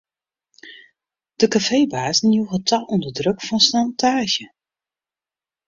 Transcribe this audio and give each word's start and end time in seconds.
De 1.41 1.45
kafeebazen 1.53 2.29
joegen 2.35 2.61
ta 2.69 2.77
ûnder 2.93 3.13
druk 3.17 3.39
fan 3.47 3.61
sjantaazje. 3.67 4.47